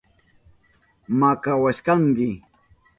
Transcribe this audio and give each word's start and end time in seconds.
Makawashkanki. 1.19 2.29